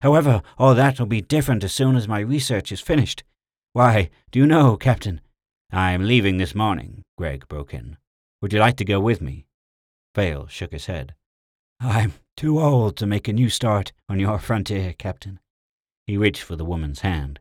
[0.01, 3.23] However, all that will be different as soon as my research is finished.
[3.73, 5.21] Why, do you know, Captain?
[5.71, 7.97] I am leaving this morning, Greg broke in.
[8.41, 9.45] Would you like to go with me?
[10.15, 11.15] Vale shook his head.
[11.79, 15.39] I'm too old to make a new start on your frontier, Captain.
[16.07, 17.39] He reached for the woman's hand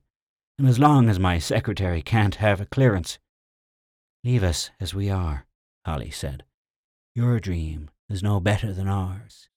[0.59, 3.19] and as long as my secretary can't have a clearance.
[4.25, 5.47] Leave us as we are,
[5.87, 6.43] Holly said.
[7.15, 9.49] Your dream is no better than ours.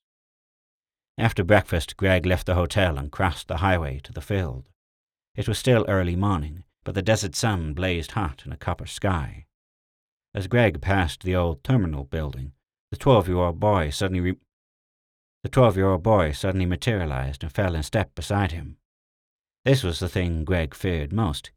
[1.18, 4.70] After breakfast, Greg left the hotel and crossed the highway to the field.
[5.36, 9.46] It was still early morning, but the desert sun blazed hot in a copper sky.
[10.34, 12.54] As Greg passed the old terminal building,
[12.90, 14.38] the twelve-year-old boy suddenly re-
[15.44, 18.78] the twelve-year-old boy suddenly materialized and fell in step beside him.
[19.66, 21.52] This was the thing Greg feared most.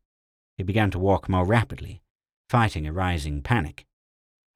[0.56, 2.02] He began to walk more rapidly,
[2.48, 3.87] fighting a rising panic.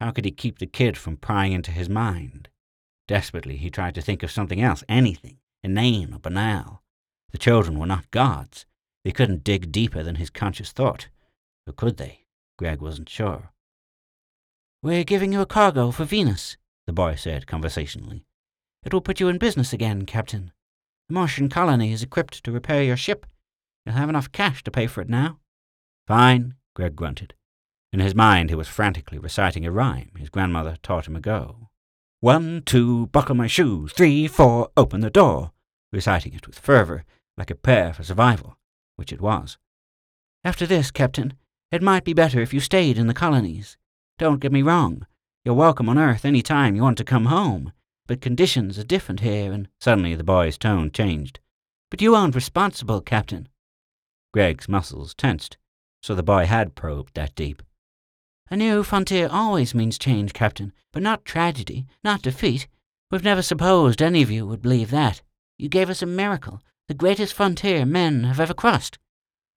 [0.00, 2.48] How could he keep the kid from prying into his mind?
[3.08, 6.82] Desperately, he tried to think of something else, anything, inane or banal.
[7.32, 8.66] The children were not gods.
[9.08, 11.08] They couldn't dig deeper than his conscious thought.
[11.66, 12.26] Or could they?
[12.58, 13.52] Greg wasn't sure.
[14.82, 18.26] We're giving you a cargo for Venus, the boy said conversationally.
[18.84, 20.52] It will put you in business again, Captain.
[21.08, 23.24] The Martian colony is equipped to repair your ship
[23.86, 25.38] You'll have enough cash to pay for it now.
[26.06, 27.32] Fine, Greg grunted.
[27.94, 31.70] In his mind, he was frantically reciting a rhyme his grandmother taught him ago.
[32.20, 33.90] One, two, buckle my shoes.
[33.94, 35.52] Three, four, open the door.
[35.94, 37.06] Reciting it with fervor,
[37.38, 38.57] like a prayer for survival,
[38.98, 39.56] which it was.
[40.44, 41.34] After this, Captain,
[41.70, 43.76] it might be better if you stayed in the colonies.
[44.18, 45.06] Don't get me wrong.
[45.44, 47.72] You're welcome on Earth any time you want to come home.
[48.06, 51.40] But conditions are different here, and suddenly the boy's tone changed.
[51.90, 53.48] But you aren't responsible, Captain.
[54.32, 55.58] Greg's muscles tensed,
[56.02, 57.62] so the boy had probed that deep.
[58.50, 62.66] A new frontier always means change, Captain, but not tragedy, not defeat.
[63.10, 65.22] We've never supposed any of you would believe that.
[65.58, 68.98] You gave us a miracle, the greatest frontier men have ever crossed.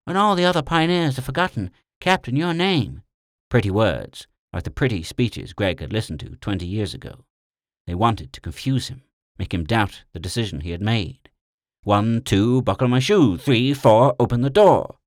[0.04, 3.04] When all the other pioneers have forgotten, Captain, your name.
[3.50, 7.24] Pretty words, like the pretty speeches Greg had listened to twenty years ago.
[7.88, 9.04] They wanted to confuse him,
[9.39, 11.30] make him doubt the decision he had made.
[11.84, 13.38] One, two, buckle my shoe.
[13.38, 14.98] Three, four, open the door.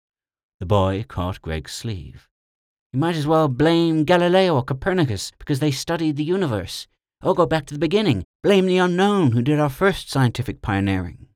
[0.60, 2.28] The boy caught Greg's sleeve.
[2.92, 6.86] You might as well blame Galileo or Copernicus because they studied the universe.
[7.22, 8.24] Or go back to the beginning.
[8.42, 11.28] Blame the unknown who did our first scientific pioneering.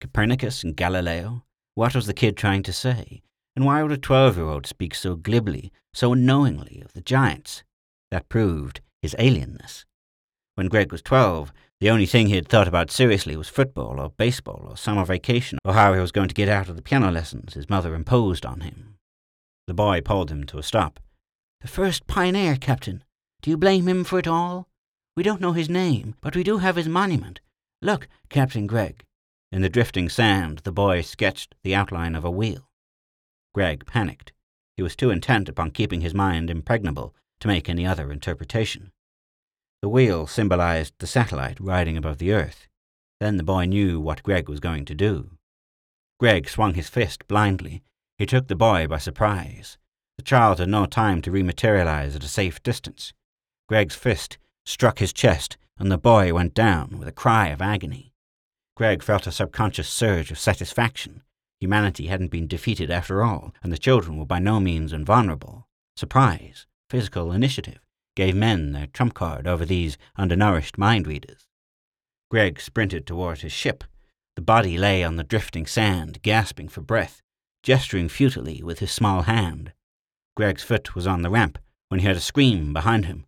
[0.00, 1.44] Copernicus and Galileo?
[1.74, 3.22] What was the kid trying to say?
[3.54, 7.62] And why would a twelve year old speak so glibly, so unknowingly of the giants?
[8.10, 9.84] That proved his alienness.
[10.54, 14.10] When Gregg was twelve, the only thing he had thought about seriously was football or
[14.10, 17.10] baseball or summer vacation or how he was going to get out of the piano
[17.10, 18.96] lessons his mother imposed on him.
[19.66, 21.00] The boy pulled him to a stop.
[21.60, 23.04] The first pioneer, Captain.
[23.42, 24.68] Do you blame him for it all?
[25.16, 27.40] We don't know his name, but we do have his monument.
[27.82, 29.04] Look, Captain Gregg.
[29.52, 32.70] In the drifting sand, the boy sketched the outline of a wheel.
[33.52, 34.32] Gregg panicked.
[34.76, 38.92] He was too intent upon keeping his mind impregnable to make any other interpretation.
[39.82, 42.68] The wheel symbolized the satellite riding above the Earth.
[43.18, 45.32] Then the boy knew what Gregg was going to do.
[46.18, 47.82] Gregg swung his fist blindly.
[48.18, 49.78] He took the boy by surprise.
[50.16, 53.14] The child had no time to rematerialize at a safe distance.
[53.68, 58.09] Gregg's fist struck his chest, and the boy went down with a cry of agony.
[58.80, 61.20] Gregg felt a subconscious surge of satisfaction.
[61.58, 65.68] Humanity hadn't been defeated after all, and the children were by no means invulnerable.
[65.96, 67.80] Surprise, physical initiative,
[68.16, 71.46] gave men their trump card over these undernourished mind readers.
[72.30, 73.84] Gregg sprinted toward his ship.
[74.34, 77.20] The body lay on the drifting sand, gasping for breath,
[77.62, 79.74] gesturing futilely with his small hand.
[80.38, 81.58] Gregg's foot was on the ramp
[81.90, 83.26] when he heard a scream behind him.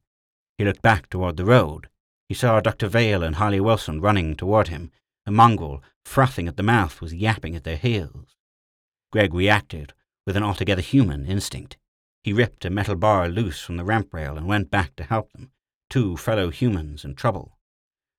[0.56, 1.88] He looked back toward the road.
[2.26, 2.88] He saw Dr.
[2.88, 4.90] Vale and Holly Wilson running toward him.
[5.26, 8.36] A mongrel, frothing at the mouth, was yapping at their heels.
[9.12, 9.92] Gregg reacted
[10.26, 11.76] with an altogether human instinct.
[12.24, 15.32] He ripped a metal bar loose from the ramp rail and went back to help
[15.32, 15.50] them,
[15.90, 17.58] two fellow humans in trouble.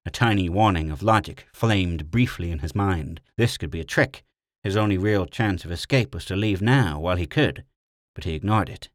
[0.06, 3.22] A tiny warning of logic flamed briefly in his mind.
[3.38, 4.24] This could be a trick.
[4.62, 7.64] His only real chance of escape was to leave now while he could,
[8.14, 8.90] but he ignored it.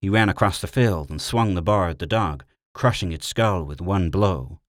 [0.00, 2.44] He ran across the field and swung the bar at the dog,
[2.74, 4.60] crushing its skull with one blow.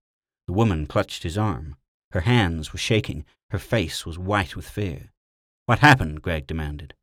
[0.47, 1.75] The woman clutched his arm.
[2.11, 3.25] Her hands were shaking.
[3.51, 5.11] Her face was white with fear.
[5.65, 6.21] What happened?
[6.21, 6.93] Gregg demanded.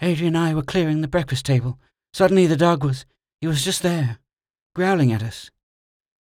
[0.00, 1.78] Adrian and I were clearing the breakfast table.
[2.12, 3.04] Suddenly the dog was.
[3.40, 4.18] he was just there,
[4.74, 5.50] growling at us.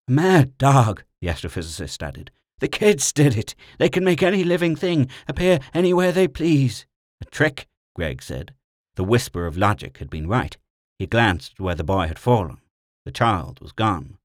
[0.07, 2.31] A mad dog, the astrophysicist added.
[2.59, 3.55] The kids did it.
[3.77, 6.85] They can make any living thing appear anywhere they please.
[7.21, 8.53] A trick, Gregg said.
[8.95, 10.57] The whisper of logic had been right.
[10.97, 12.57] He glanced where the boy had fallen.
[13.05, 14.17] The child was gone.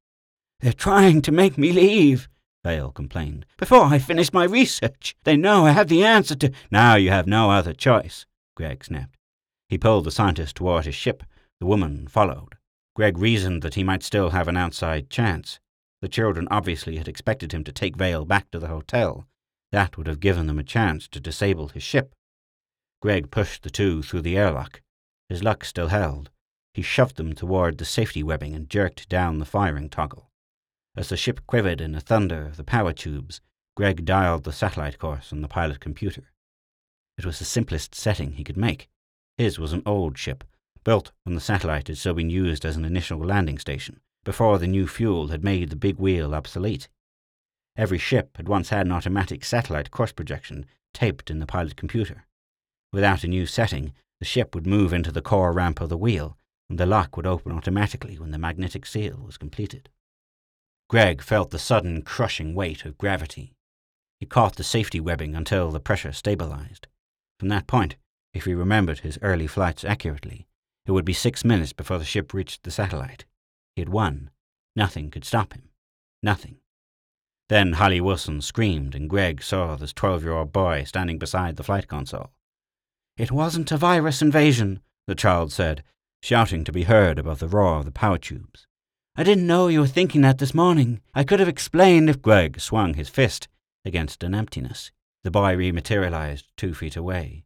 [0.61, 2.29] They're trying to make me leave,
[2.65, 3.45] Vale complained.
[3.59, 6.51] Before I finish my research, they know I have the answer to.
[6.71, 9.19] Now you have no other choice, Gregg snapped.
[9.69, 11.23] He pulled the scientist toward his ship.
[11.61, 12.57] The woman followed.
[12.97, 15.61] Gregg reasoned that he might still have an outside chance.
[16.01, 19.27] The children obviously had expected him to take Vale back to the hotel.
[19.71, 22.15] That would have given them a chance to disable his ship.
[23.03, 24.81] Gregg pushed the two through the airlock.
[25.29, 26.31] His luck still held.
[26.73, 30.31] He shoved them toward the safety webbing and jerked down the firing toggle.
[30.97, 33.41] As the ship quivered in the thunder of the power tubes,
[33.77, 36.31] Gregg dialed the satellite course on the pilot computer.
[37.19, 38.89] It was the simplest setting he could make.
[39.37, 40.45] His was an old ship,
[40.85, 44.69] built when the satellite had still been used as an initial landing station, before the
[44.69, 46.89] new fuel had made the big wheel obsolete.
[47.77, 52.27] Every ship had once had an automatic satellite course projection taped in the pilot computer.
[52.93, 56.37] Without a new setting, the ship would move into the core ramp of the wheel,
[56.71, 59.89] and the lock would open automatically when the magnetic seal was completed.
[60.95, 63.53] Gregg felt the sudden crushing weight of gravity.
[64.21, 66.87] He caught the safety webbing until the pressure stabilized.
[67.41, 67.97] From that point,
[68.33, 70.47] if he remembered his early flights accurately,
[70.87, 73.25] it would be six minutes before the ship reached the satellite.
[73.75, 74.31] He had won.
[74.77, 75.71] Nothing could stop him.
[76.23, 76.59] Nothing.
[77.49, 82.31] Then Holly Wilson screamed, and Gregg saw this twelve-year-old boy standing beside the flight console.
[83.17, 84.79] It wasn't a virus invasion,
[85.09, 85.83] the child said,
[86.23, 88.69] shouting to be heard above the roar of the power tubes.
[89.17, 91.01] I didn't know you were thinking that this morning.
[91.15, 93.47] I could have explained if Gregg swung his fist
[93.85, 94.91] against an emptiness.
[95.23, 97.45] The boy rematerialized two feet away.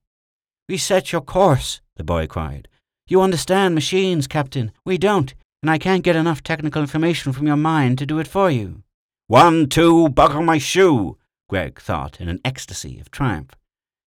[0.67, 2.69] Reset your course, the boy cried.
[3.07, 4.73] You understand machines, Captain.
[4.87, 8.29] We don't, and I can't get enough technical information from your mind to do it
[8.29, 8.83] for you.
[9.27, 11.19] One, two, buckle my shoe,
[11.51, 13.51] Gregg thought in an ecstasy of triumph.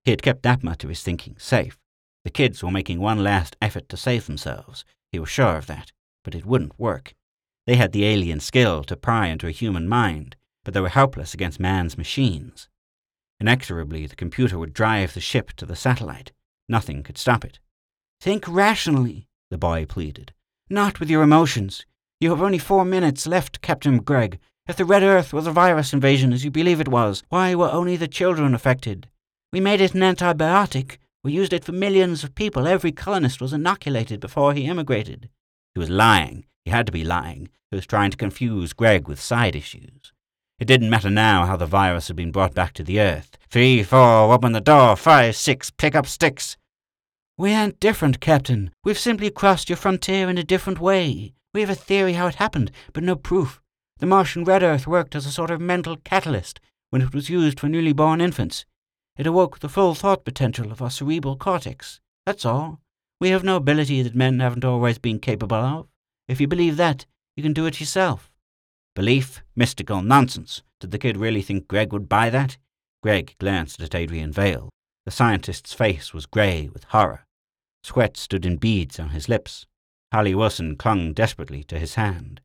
[0.04, 1.78] He had kept that much of his thinking safe.
[2.24, 4.84] The kids were making one last effort to save themselves.
[5.12, 5.92] He was sure of that,
[6.24, 7.14] but it wouldn't work.
[7.68, 11.34] They had the alien skill to pry into a human mind, but they were helpless
[11.34, 12.70] against man's machines.
[13.40, 16.32] Inexorably, the computer would drive the ship to the satellite.
[16.70, 17.60] Nothing could stop it.
[18.20, 20.34] Think rationally, the boy pleaded.
[20.70, 21.86] Not with your emotions.
[22.20, 24.40] You have only four minutes left, Captain Gregg.
[24.68, 27.72] If the Red Earth was a virus invasion, as you believe it was, why were
[27.72, 29.10] only the children affected?
[29.52, 30.98] We made it an antibiotic.
[31.24, 32.68] We used it for millions of people.
[32.68, 35.30] Every colonist was inoculated before he emigrated.
[35.74, 36.46] He was lying.
[36.66, 37.50] He had to be lying.
[37.70, 40.14] He was trying to confuse Gregg with side issues.
[40.60, 43.38] It didn't matter now how the virus had been brought back to the Earth.
[43.50, 44.96] Three, four, open the door.
[44.96, 46.56] Five, six, pick up sticks.
[47.38, 48.70] We aren't different, Captain.
[48.84, 51.34] We've simply crossed your frontier in a different way.
[51.54, 53.60] We have a theory how it happened, but no proof.
[53.98, 56.60] The Martian red earth worked as a sort of mental catalyst
[56.92, 58.66] when it was used for newly born infants.
[59.18, 62.00] It awoke the full thought potential of our cerebral cortex.
[62.26, 62.80] That's all.
[63.20, 65.88] We have no ability that men haven't always been capable of.
[66.32, 67.06] If you believe that,
[67.36, 68.32] you can do it yourself.
[68.96, 69.44] Belief?
[69.54, 70.62] Mystical nonsense.
[70.80, 72.58] Did the kid really think Gregg would buy that?
[73.04, 74.70] Gregg glanced at Adrian Vale.
[75.04, 77.26] The scientist's face was grey with horror.
[77.84, 79.66] Sweat stood in beads on his lips.
[80.14, 82.40] Holly Wilson clung desperately to his hand.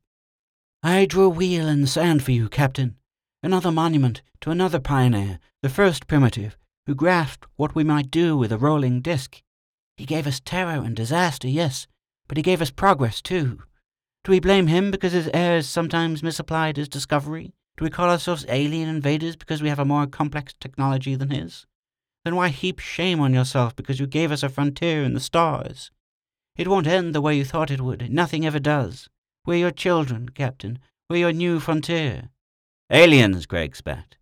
[0.83, 2.97] I drew a wheel in the sand for you, Captain.
[3.41, 6.57] Another monument to another pioneer, the first primitive,
[6.87, 9.43] who grasped what we might do with a rolling disc.
[9.97, 11.87] He gave us terror and disaster, yes,
[12.27, 13.61] but he gave us progress, too.
[14.27, 17.55] Do we blame him because his heirs sometimes misapplied his discovery?
[17.77, 21.65] Do we call ourselves alien invaders because we have a more complex technology than his?
[22.25, 25.93] Then why heap shame on yourself because you gave us a frontier in the stars?
[26.57, 28.11] It won't end the way you thought it would.
[28.11, 29.09] Nothing ever does.
[29.47, 30.81] We're your children, Captain.
[31.09, 32.31] We're your new frontier.
[32.91, 34.17] Aliens, Gregg spat.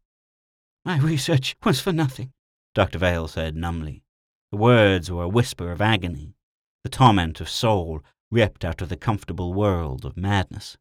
[0.84, 2.30] My research was for nothing,
[2.74, 2.98] Dr.
[2.98, 4.05] Vale said numbly.
[4.52, 6.36] The words were a whisper of agony,
[6.82, 8.02] the torment of soul
[8.35, 10.76] ripped out of the comfortable world of madness.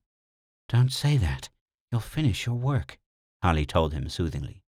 [0.67, 1.49] Don't say that.
[1.91, 2.97] You'll finish your work,
[3.43, 4.63] Holly told him soothingly.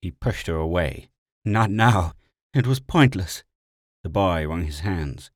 [0.00, 1.10] He pushed her away.
[1.44, 2.14] Not now.
[2.54, 3.44] It was pointless.
[4.02, 5.30] The boy wrung his hands.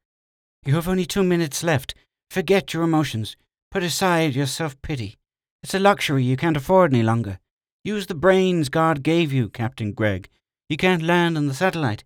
[0.64, 1.94] You have only two minutes left.
[2.30, 3.36] Forget your emotions.
[3.70, 5.16] Put aside your self pity.
[5.62, 7.38] It's a luxury you can't afford any longer.
[7.84, 10.30] Use the brains God gave you, Captain Gregg.
[10.70, 12.04] You can't land on the satellite.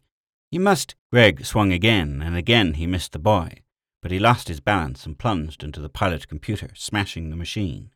[0.51, 0.97] You must.
[1.13, 3.61] Gregg swung again, and again he missed the boy,
[4.03, 7.91] but he lost his balance and plunged into the pilot computer, smashing the machine.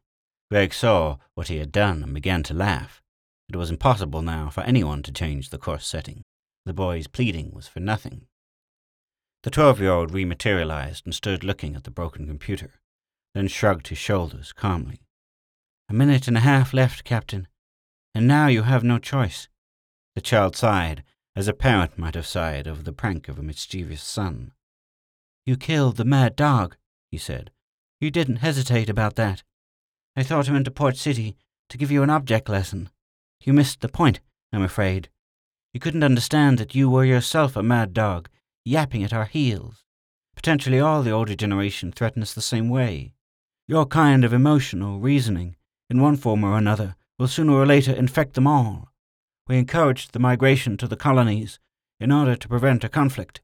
[0.50, 3.02] Gregg saw what he had done and began to laugh.
[3.48, 6.22] It was impossible now for anyone to change the course setting.
[6.66, 8.26] The boy's pleading was for nothing.
[9.42, 12.80] The twelve year old rematerialized and stood looking at the broken computer,
[13.34, 15.00] then shrugged his shoulders calmly.
[15.88, 17.48] A minute and a half left, Captain,
[18.14, 19.48] and now you have no choice.
[20.14, 21.04] The child sighed,
[21.36, 24.52] as a parent might have sighed over the prank of a mischievous son.
[25.46, 26.76] You killed the mad dog,
[27.10, 27.50] he said.
[28.00, 29.42] You didn't hesitate about that.
[30.16, 31.36] I thought him into Port City
[31.68, 32.88] to give you an object lesson.
[33.42, 34.20] You missed the point,
[34.52, 35.10] I'm afraid.
[35.74, 38.28] You couldn't understand that you were yourself a mad dog,
[38.64, 39.84] yapping at our heels.
[40.34, 43.12] Potentially all the older generation threaten us the same way.
[43.68, 45.56] Your kind of emotional reasoning,
[45.90, 48.88] in one form or another, will sooner or later infect them all.
[49.46, 51.58] We encouraged the migration to the colonies
[52.00, 53.40] in order to prevent a conflict.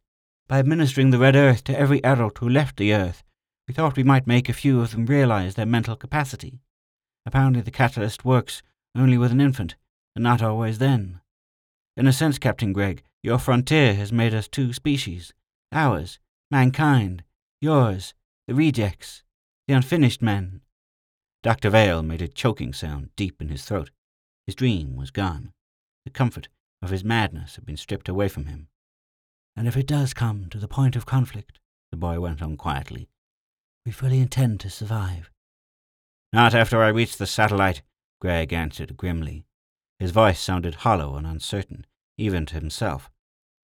[0.50, 3.22] By administering the Red Earth to every adult who left the Earth,
[3.68, 6.58] we thought we might make a few of them realize their mental capacity.
[7.24, 8.60] Apparently the catalyst works
[8.96, 9.76] only with an infant,
[10.16, 11.20] and not always then.
[11.96, 15.32] In a sense, Captain Gregg, your frontier has made us two species
[15.70, 16.18] ours,
[16.50, 17.22] mankind,
[17.60, 18.12] yours,
[18.48, 19.22] the rejects,
[19.68, 20.62] the unfinished men.
[21.44, 21.70] Dr.
[21.70, 23.92] Vale made a choking sound deep in his throat.
[24.46, 25.52] His dream was gone.
[26.04, 26.48] The comfort
[26.82, 28.66] of his madness had been stripped away from him.
[29.56, 31.58] And if it does come to the point of conflict,
[31.90, 33.08] the boy went on quietly,
[33.84, 35.30] we fully intend to survive.
[36.32, 37.82] Not after I reach the satellite,
[38.20, 39.46] Gregg answered grimly.
[39.98, 41.86] His voice sounded hollow and uncertain,
[42.16, 43.10] even to himself.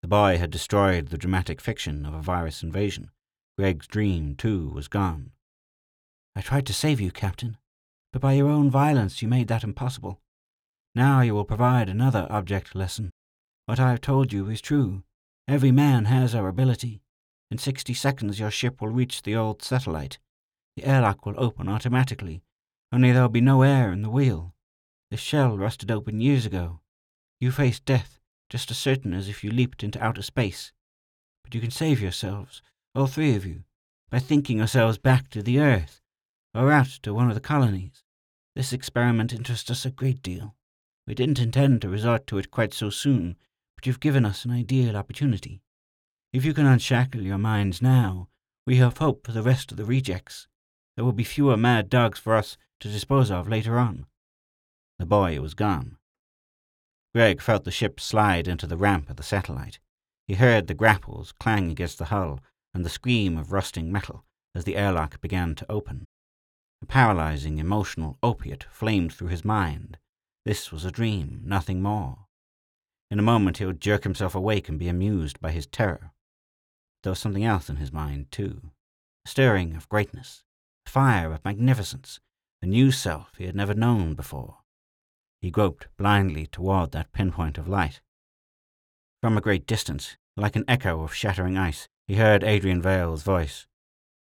[0.03, 3.11] The boy had destroyed the dramatic fiction of a virus invasion.
[3.57, 5.33] Gregg's dream, too, was gone.
[6.35, 7.59] I tried to save you, Captain,
[8.13, 10.21] but by your own violence you made that impossible.
[10.95, 13.11] Now you will provide another object lesson.
[13.67, 15.05] What I have told you is true.
[15.51, 17.03] Every man has our ability.
[17.51, 20.21] In sixty seconds your ship will reach the old satellite.
[20.77, 22.45] The airlock will open automatically,
[22.93, 24.55] only there will be no air in the wheel.
[25.11, 26.83] The shell rusted open years ago.
[27.41, 30.71] You face death just as certain as if you leaped into outer space.
[31.43, 32.63] But you can save yourselves,
[32.95, 33.65] all three of you,
[34.09, 36.01] by thinking yourselves back to the Earth,
[36.55, 38.05] or out to one of the colonies.
[38.55, 40.55] This experiment interests us a great deal.
[41.09, 43.37] We didn't intend to resort to it quite so soon,
[43.81, 45.63] but you've given us an ideal opportunity.
[46.35, 48.29] If you can unshackle your minds now,
[48.67, 50.47] we have hope for the rest of the rejects.
[50.95, 54.05] There will be fewer mad dogs for us to dispose of later on.
[54.99, 55.97] The boy was gone.
[57.15, 59.79] Gregg felt the ship slide into the ramp of the satellite.
[60.27, 62.41] He heard the grapples clang against the hull
[62.75, 66.05] and the scream of rusting metal as the airlock began to open.
[66.83, 69.97] A paralyzing emotional opiate flamed through his mind.
[70.45, 72.27] This was a dream, nothing more.
[73.11, 76.13] In a moment he would jerk himself awake and be amused by his terror.
[77.03, 78.71] There was something else in his mind, too.
[79.25, 80.45] A stirring of greatness,
[80.87, 82.21] a fire of magnificence,
[82.63, 84.59] a new self he had never known before.
[85.41, 88.01] He groped blindly toward that pinpoint of light.
[89.23, 93.67] From a great distance, like an echo of shattering ice, he heard Adrian Vale's voice.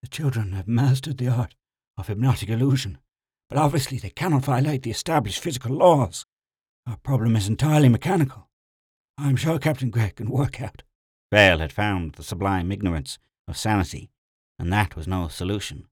[0.02, 1.56] The children have mastered the art
[1.98, 2.98] of hypnotic illusion,
[3.48, 6.26] but obviously they cannot violate the established physical laws.
[6.88, 8.50] Our problem is entirely mechanical.
[9.18, 10.84] I'm sure Captain Gregg can work out.
[11.32, 14.10] Vale had found the sublime ignorance of sanity,
[14.60, 15.88] and that was no solution.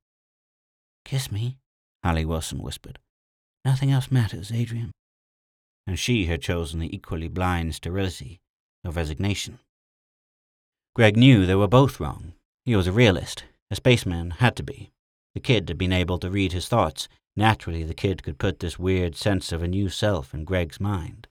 [1.05, 1.57] Kiss me,
[2.03, 2.99] Holly Wilson whispered.
[3.65, 4.91] Nothing else matters, Adrian.
[5.87, 8.39] And she had chosen the equally blind sterility
[8.83, 9.59] of resignation.
[10.95, 12.33] Gregg knew they were both wrong.
[12.65, 13.45] He was a realist.
[13.71, 14.91] A spaceman had to be.
[15.33, 17.07] The kid had been able to read his thoughts.
[17.35, 21.27] Naturally, the kid could put this weird sense of a new self in Gregg's mind.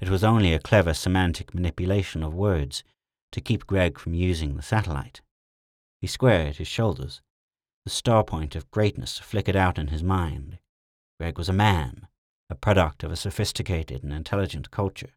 [0.00, 2.82] It was only a clever semantic manipulation of words
[3.32, 5.20] to keep Gregg from using the satellite.
[6.00, 7.20] He squared his shoulders.
[7.84, 10.58] The star point of greatness flickered out in his mind.
[11.18, 12.08] Gregg was a man,
[12.48, 15.10] a product of a sophisticated and intelligent culture.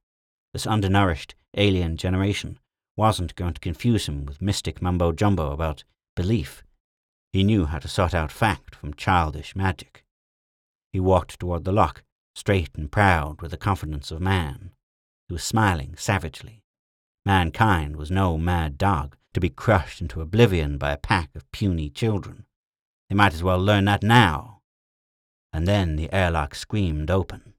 [0.51, 2.59] This undernourished alien generation
[2.97, 6.61] wasn't going to confuse him with mystic mumbo jumbo about belief.
[7.31, 10.03] He knew how to sort out fact from childish magic.
[10.91, 12.03] He walked toward the lock,
[12.33, 14.71] straight and proud with the confidence of man.
[15.27, 16.63] He was smiling savagely.
[17.25, 21.89] Mankind was no mad dog to be crushed into oblivion by a pack of puny
[21.89, 22.45] children.
[23.09, 24.61] They might as well learn that now.
[25.51, 27.52] And then the airlock screamed open.